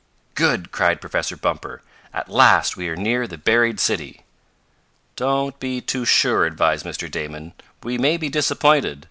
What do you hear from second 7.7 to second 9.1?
"We may be disappointed.